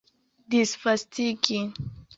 [0.49, 1.59] disvastigi